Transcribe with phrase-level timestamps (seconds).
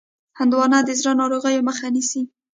[0.39, 2.21] هندوانه د زړه ناروغیو مخه نیسي.